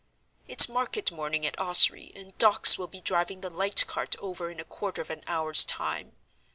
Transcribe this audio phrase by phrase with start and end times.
[0.47, 4.59] It's market morning at Ossory, and Dawkes will be driving the light cart over in
[4.59, 6.13] a quarter of an hour's time.